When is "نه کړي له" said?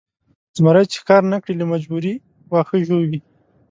1.33-1.65